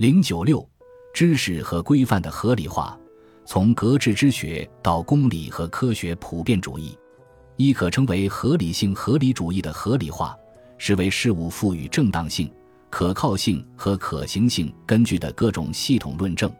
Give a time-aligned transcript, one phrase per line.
[0.00, 0.66] 零九六，
[1.12, 2.98] 知识和规范的合理化，
[3.44, 6.96] 从格致之学到公理和科学普遍主义，
[7.58, 10.34] 亦可称为合理性合理主义的合理化，
[10.78, 12.50] 是为事物赋予正当性、
[12.88, 16.50] 可靠性和可行性根据的各种系统论证。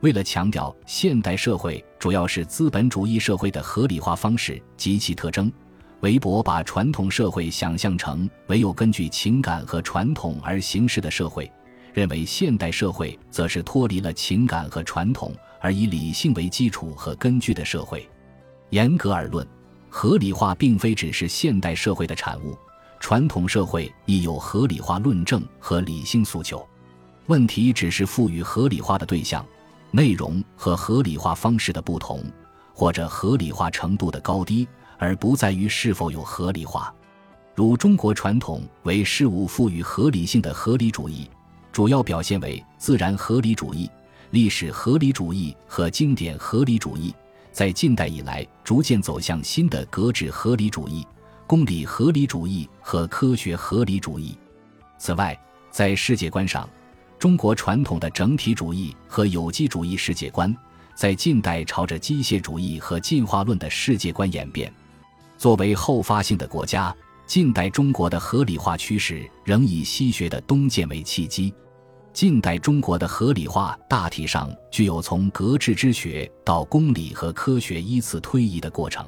[0.00, 5.52] 为了强调现代社会主要是资本主义社会的合理化方式及其特征，
[6.00, 11.52] 韦伯把传统社会想象成唯有根据情感和传统而行事的社会。
[11.92, 18.08] 认为现代社会则是脱离了情感和传统，而以理性为基础和根据的社会。
[18.70, 19.46] 严格而论，
[19.88, 22.56] 合理化并非只是现代社会的产物，
[23.00, 26.64] 传统社会亦有合理化论证和理性诉求。
[27.26, 29.44] 问题只是赋予合理化的对象、
[29.90, 32.24] 内容和合理化方式的不同，
[32.72, 34.66] 或者合理化程度的高低，
[34.98, 36.94] 而不在于是否有合理化。
[37.56, 41.28] 如中国传统为事物赋予合理性的合理主义。
[41.72, 43.88] 主要表现为自然合理主义、
[44.30, 47.14] 历史合理主义和经典合理主义，
[47.52, 51.06] 在近代以来逐渐走向新的格致合理主义、
[51.46, 54.36] 公理合理主义和科学合理主义。
[54.98, 55.38] 此外，
[55.70, 56.68] 在世界观上，
[57.18, 60.54] 中国传统的整体主义和有机主义世界观，
[60.94, 64.72] 在近代朝着机械主义和进化论的世界观演变。
[65.38, 66.94] 作为后发性的国家。
[67.30, 71.54] 近代中国的合理化趋势仍以西学的东渐为契机。
[72.12, 79.06] 近代中国的合理化大体上具有从格致之学到公理和科学依次推移的过程，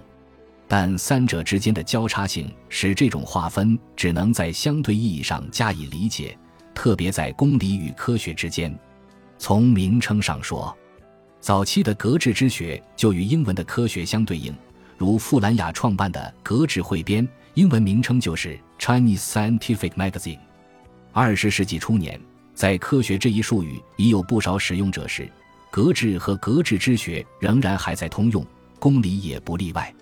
[0.69, 6.39] 但三者之间的交叉性使这种划分只能在相对意义上加以理解，
[6.77, 8.73] 特别在公理与科学之间。
[9.37, 10.73] 从名称上说，
[11.41, 14.55] 早期的格致之学就与英文的科学相对应，
[14.97, 17.27] 如傅兰雅创办的《格致汇编》。
[17.55, 20.39] 英文名称就是 Chinese Scientific Magazine。
[21.13, 22.19] 二十世纪初年，
[22.55, 25.31] 在科学这一术语已有不少使用者时，
[25.71, 28.43] 格致和格致之学仍然还在通用，
[28.79, 29.95] 公理也不例外。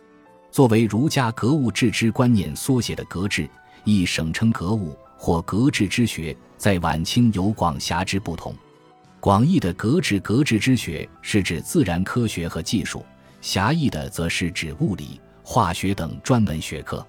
[0.52, 3.50] 作为儒家格物致知观念缩写的格致，
[3.82, 8.54] 亦省称格物或格致之学，在晚清有广狭之不同。
[9.18, 13.04] 广义的格致格致之学是指自然科学和技术，
[13.40, 17.04] 狭义的则是指物理、化学等专门学科。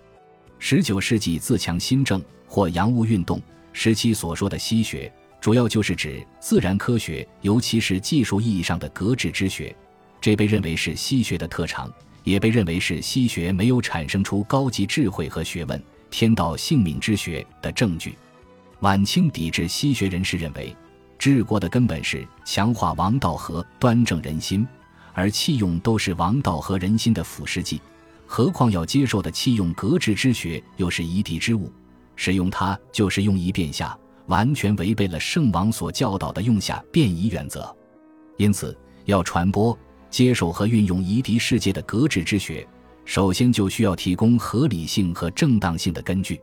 [0.63, 3.41] 十九世纪自强新政或洋务运动
[3.73, 5.11] 时期所说的西学，
[5.41, 9.75] 主要就是指自然科学，尤其是技术意义上的格致之学。
[10.21, 11.91] 这被认为是西学的特长，
[12.23, 18.15] 也被认为是西学没有产生出高级智慧和学问、天道性命之学的证据。
[18.81, 20.73] 晚清抵制西学人士认为，
[21.17, 24.65] 治国的根本是强化王道和端正人心，
[25.13, 27.81] 而弃用都是王道和人心的腐蚀剂。
[28.33, 31.69] 何况要接受的弃用格致之学又是夷狄之物，
[32.15, 33.93] 使用它就是用夷变下，
[34.27, 37.75] 完全违背了圣王所教导的用下变夷原则。
[38.37, 39.77] 因此，要传播、
[40.09, 42.65] 接受和运用夷狄世界的格致之学，
[43.03, 46.39] 首先就需要提供合理性和正当性的根据。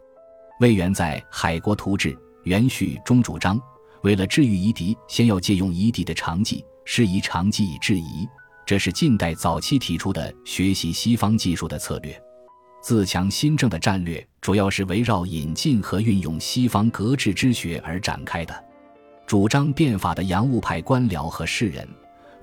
[0.60, 2.12] 魏源在《海国图志·
[2.42, 3.58] 元序》中主张，
[4.02, 8.28] 为了治愈夷狄，先要借用夷狄的长技，施以长技以制夷。
[8.68, 12.22] 这是近代早期提出的学习西方技术的策略，
[12.82, 18.54] 自强新政的战略主要是围绕引进和运用西方格致之学而展开的。
[19.26, 21.88] 主张变法的洋务派官僚和士人，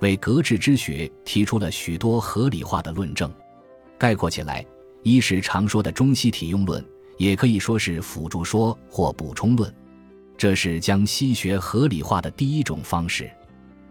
[0.00, 3.32] 为格致之学提出了许多合理化的论证。
[3.96, 4.66] 概括起来，
[5.04, 6.84] 一是常说的中西体用论，
[7.18, 9.72] 也可以说是辅助说或补充论，
[10.36, 13.30] 这是将西学合理化的第一种方式。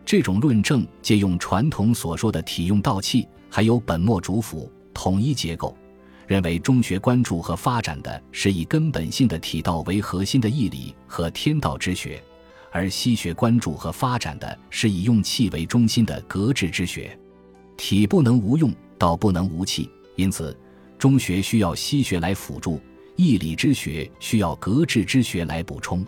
[0.05, 5.75] 这种论证借用传统所说的体用道器，还有本末主辅、统一结构，
[6.27, 12.21] 认为中学关注和发展的是以根本性的体道为核心的义理和天道之学，
[12.71, 17.17] 而西学关注和发展的是以用气为中心的格致之学。
[17.75, 20.55] 体不能无用，道不能无气，因此
[20.99, 22.79] 中学需要西学来辅助，
[23.16, 26.05] 义理之学需要格致之学来补充。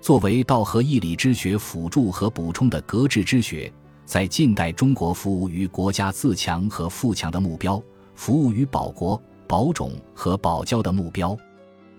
[0.00, 3.70] 作为道和义理之学辅助和补充的格致之学，
[4.04, 7.82] 在近代中国服务于国家自强和富强的目标，
[8.14, 11.36] 服务于保国、保种和保教的目标。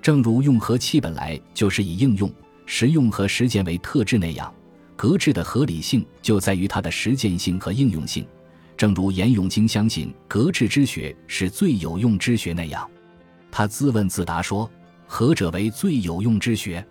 [0.02, 2.32] 正如用和气本来就是以应用、
[2.66, 4.52] 实用和实践为特质那样，
[4.96, 8.26] 格致的合理性就在于它的实践性和应用性。
[8.78, 12.90] 正如严永清相信格致之学是最有用之学那样，
[13.52, 14.72] 他自问自答说
[15.06, 16.84] ：“何者为最有用之学？”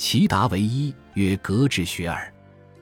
[0.00, 2.32] 其答为一，曰格致学耳。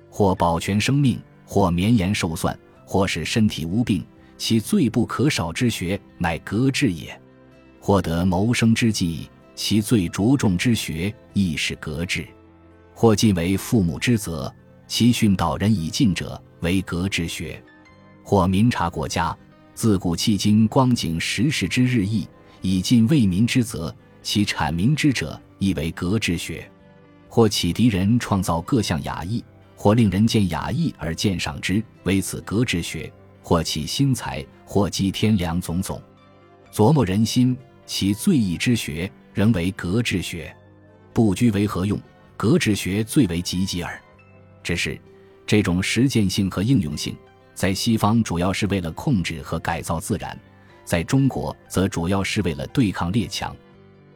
[0.09, 2.57] 或保全生命，或绵延寿算，
[2.87, 4.07] 或使身体无病，
[4.37, 7.21] 其最不可少之学，乃格致也。
[7.81, 12.25] 获得谋生之计，其最着重之学，亦是格致。
[12.95, 14.55] 或尽为父母之责，
[14.87, 17.61] 其训导人以进者，为格之学。
[18.23, 19.37] 或民察国家，
[19.75, 22.29] 自古迄今，光景时事之日益，
[22.63, 23.93] 以尽为民之责，
[24.23, 26.71] 其阐明之者，亦为格之学。
[27.29, 29.45] 或启迪人创造各项雅意，
[29.77, 33.13] 或令人见雅意而鉴赏之，为此格之学。
[33.41, 36.03] 或起新才，或积天良，种种，
[36.71, 40.55] 琢磨人心，其最易之学，仍为格之学。
[41.15, 41.99] 不居为何用？
[42.37, 43.99] 格之学最为积极耳。
[44.63, 45.01] 只是
[45.47, 47.17] 这种实践性和应用性，
[47.55, 50.39] 在西方主要是为了控制和改造自然，
[50.85, 53.57] 在中国则主要是为了对抗列强。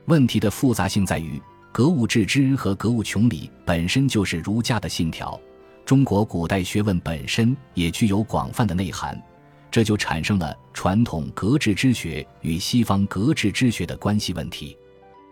[0.07, 1.41] 问题的复杂性在于，
[1.73, 5.41] 格物致知和格物穷理本身就是儒家的信条。
[5.87, 9.21] 中国古代学问本身也具有广泛的内涵，
[9.71, 14.77] 这就产生了传统格致之学与西方格致之学的关系问题。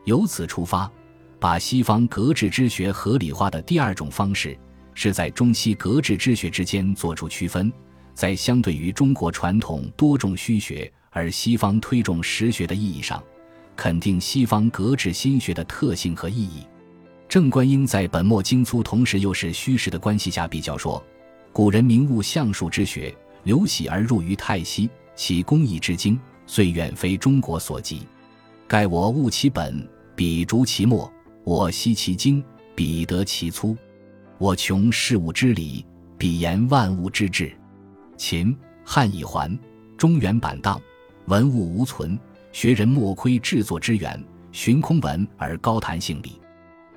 [0.07, 0.91] 由此出发，
[1.39, 4.59] 把西方格致之学合理化的第二种方式，
[4.95, 7.71] 是在中西格致之学之间做出区分，
[8.15, 13.23] 在相对于中国传统多重虚学而西方推重实学的意义上，
[13.81, 16.67] 肯定西方格致心学的特性和意义。
[17.27, 21.03] 郑观应在本末精粗，同时又是虚实的关系下比较说：
[21.51, 28.03] 古人明悟相术之学，流徙而入于泰西，其工艺之精，虽远非中国所及。
[28.69, 31.11] 盖我悟其本，彼逐其末；
[31.43, 32.45] 我悉其精，
[32.75, 33.75] 彼得其粗。
[34.37, 35.87] 我穷事物之理，
[36.19, 37.51] 彼言万物之志。
[38.19, 38.55] 秦
[38.85, 39.59] 汉已还，
[39.97, 40.79] 中原板荡，
[41.25, 42.19] 文物无存，
[42.53, 46.41] 学人莫窥制作之源，寻空文而高谈性理。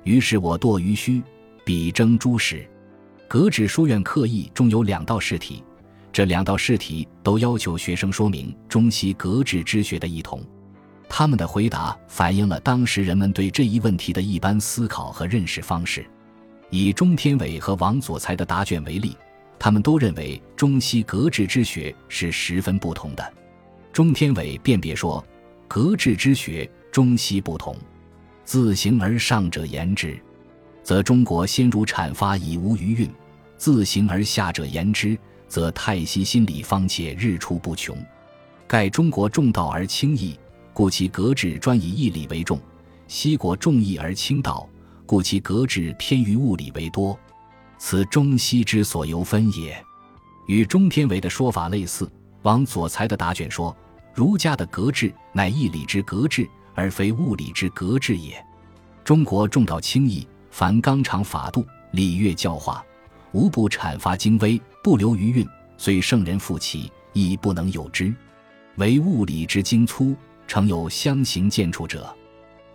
[0.02, 1.22] 于是我堕于虚，
[1.64, 2.68] 比争诸史。
[3.28, 5.62] 格致书院课义中有两道试题，
[6.12, 10.42] 这两道试题都要求学生说明中西格致之学的异同。
[11.08, 16.04] 他们的回答反映了当时人们对这一问题的一般思考和认识方式。
[16.70, 19.16] 以钟天伟和王佐才的答卷为例，
[19.58, 23.32] 他们都认为中西格致之学是十分不同的。
[23.92, 25.24] 钟天伟辨别说
[25.66, 27.76] ：“格致之学中西不同。”
[28.44, 30.20] 自行而上者言之，
[30.82, 33.08] 则中国先儒阐发以无余韵；
[33.56, 35.18] 自行而下者言之，
[35.48, 37.96] 则太息心理方且日出不穷。
[38.66, 40.38] 盖中国重道而轻义，
[40.74, 42.58] 故其格致专以义理为重；
[43.08, 44.68] 西国重义而轻道，
[45.06, 47.18] 故其格致偏于物理为多。
[47.78, 49.82] 此中西之所由分也。
[50.46, 52.10] 与钟天维的说法类似。
[52.42, 53.74] 王佐才的答卷说：
[54.14, 56.48] 儒家的格致乃义理之格致。
[56.74, 58.44] 而非物理之格致也。
[59.04, 62.84] 中国重道轻义，凡纲常法度、礼乐教化，
[63.30, 65.46] 无不阐发精微，不留余韵。
[65.76, 68.12] 虽圣人复其，亦不能有之。
[68.78, 70.16] 唯物理之精粗，
[70.48, 72.12] 诚有相形见绌者。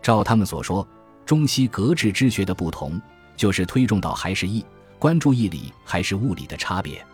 [0.01, 0.87] 照他们所说，
[1.25, 3.01] 中西格致之学的不同，
[3.35, 4.63] 就是推重道还是义，
[4.97, 7.05] 关注义理还是物理的差别。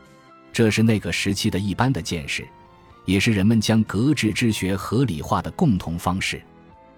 [0.54, 2.48] 这是那个时期的一般的见识，
[3.06, 6.42] 也是人们将格致之学合理化的共同方式。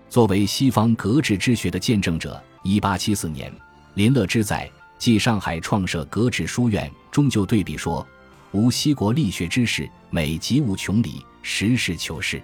[0.10, 3.52] 作为西方格致之学的见证者，一八七四年，
[3.96, 4.66] 林乐之在
[4.98, 8.08] 《继上海创设格致书院》中就对比说
[8.54, 12.42] ：“吾西国力学之士，每极无穷理，实事求是，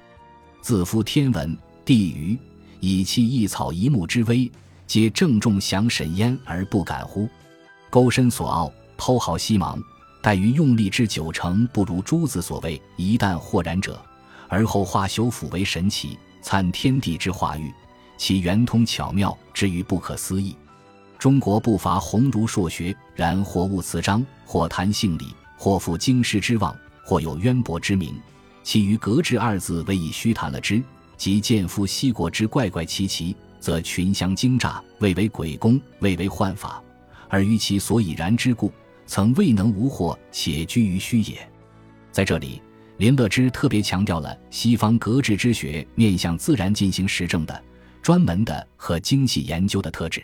[0.61, 2.37] 自夫天文地舆，
[2.81, 4.51] 以其一草一木之微，
[4.85, 7.29] 皆郑重详审焉而不敢乎？
[7.89, 9.81] 钩深所奥，剖毫细芒，
[10.23, 12.81] 待于用力之九成，不如诸子所谓。
[12.95, 14.01] 一旦豁然者，
[14.47, 17.73] 而后化修复为神奇。”参天地之化育，
[18.17, 20.53] 其圆通巧妙之于不可思议。
[21.17, 26.75] 中国不乏鸿儒硕学，然或悟辞章，或谈性理，或负经师之望，
[27.05, 28.13] 或有渊博之名。
[28.61, 30.83] 其余“格致”二字为以虚谈了之，
[31.15, 36.83] 即见夫西国之怪怪奇奇，则群相惊诈，谓为鬼工，谓为幻法，
[37.29, 38.69] 而于其所以然之故，
[39.05, 41.37] 曾未能无惑，且居于虚也。
[42.11, 42.61] 在这里。
[42.97, 47.63] 林乐之特别强调了西方格致之学面向自然进行实证的、
[48.03, 50.23] 专门的和精细研究的特质。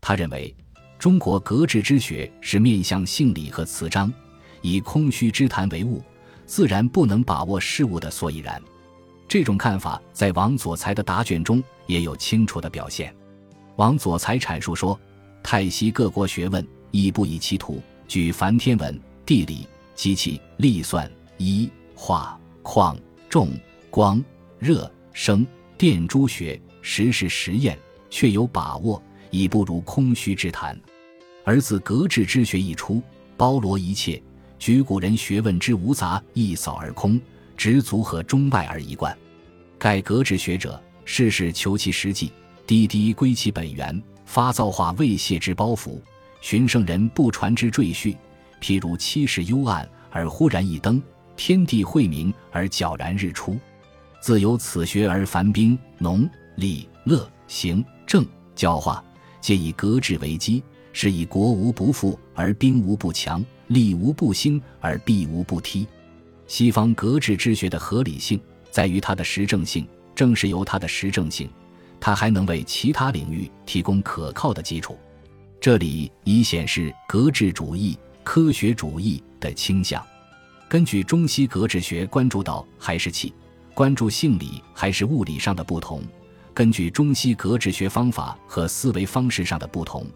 [0.00, 0.52] 他认为，
[0.98, 4.12] 中国格致之学是面向性理和词章，
[4.62, 6.02] 以空虚之谈为物，
[6.46, 8.60] 自然不能把握事物的所以然。
[9.28, 13.14] 这种看法在王佐才的答卷中也有清楚的表现。
[13.76, 14.98] 王佐才阐述说
[15.44, 22.96] ：“泰西各国学问亦不以其图，举凡天文、地理、机器、历算、医。”化、矿、
[23.28, 23.50] 重、
[23.90, 24.24] 光、
[24.60, 25.44] 热、声、
[25.76, 27.76] 电诸学，实是实验，
[28.08, 30.80] 确有把握，已不如空虚之谈。
[31.42, 33.02] 而自格致之学一出，
[33.36, 34.22] 包罗一切，
[34.60, 37.20] 举古人学问之无杂，一扫而空，
[37.56, 39.18] 直足和中外而一贯。
[39.76, 42.30] 盖格致学者，事事求其实际，
[42.64, 46.00] 滴滴归其本源，发造化未泄之包袱，
[46.40, 48.16] 寻圣人不传之赘婿，
[48.60, 51.02] 譬如七世幽暗而忽然一灯，
[51.36, 53.58] 天地晦明而皎然日出。
[54.20, 59.02] 自有此学而凡兵、农、礼、乐、行、政、教化，
[59.40, 65.86] 皆以格制为基，是以国无不富而兵无不强，力无不兴而弊无不踢。
[66.46, 68.40] 西方格致之学的合理性
[68.70, 71.48] 在于它的实证性，正是由它的实证性，
[72.00, 74.98] 它还能为其他领域提供可靠的基础。
[75.60, 80.04] 这里已显示格致主义、科学主义的倾向。
[80.68, 83.34] 根据中西格致学关注到还是气、
[83.74, 86.02] 关注性理还是物理上的不同，
[86.54, 90.06] 根据中西格致学方法和思维方式上的不同，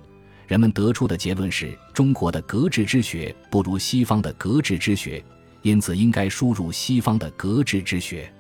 [0.46, 5.24] 人们得出的结论是中国的格致之学不如西方的格致之学，
[5.62, 8.32] 因此应该输入西方的格致之学。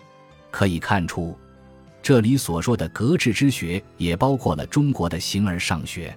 [0.52, 1.36] 可以看出，
[2.00, 6.16] 这里所说的格致之学也包括了中国的形而上学。